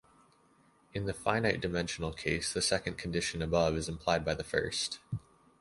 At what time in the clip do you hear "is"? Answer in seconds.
3.75-3.87